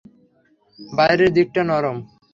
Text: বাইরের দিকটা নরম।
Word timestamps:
বাইরের 0.79 1.31
দিকটা 1.37 1.61
নরম। 1.69 1.97